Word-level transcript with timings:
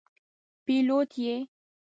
پیلوټ 0.65 1.09
یې. 1.25 1.35